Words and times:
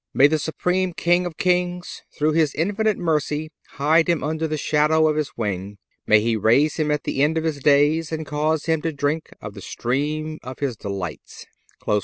May 0.15 0.25
the 0.25 0.39
supreme 0.39 0.93
King 0.93 1.27
of 1.27 1.37
kings, 1.37 2.01
through 2.17 2.31
His 2.31 2.55
infinite 2.55 2.97
mercy, 2.97 3.51
hide 3.73 4.09
him 4.09 4.23
under 4.23 4.47
the 4.47 4.57
shadow 4.57 5.07
of 5.07 5.15
His 5.15 5.37
wing. 5.37 5.77
May 6.07 6.21
He 6.21 6.35
raise 6.35 6.77
him 6.77 6.89
at 6.89 7.03
the 7.03 7.21
end 7.21 7.37
of 7.37 7.43
his 7.43 7.59
days 7.59 8.11
and 8.11 8.25
cause 8.25 8.65
him 8.65 8.81
to 8.81 8.91
drink 8.91 9.29
of 9.41 9.53
the 9.53 9.61
stream 9.61 10.39
of 10.41 10.57
His 10.57 10.75
delights." 10.75 11.45